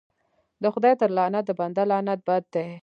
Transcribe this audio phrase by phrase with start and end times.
[0.61, 2.65] د خداى تر لعنت د بنده لعنت بد دى.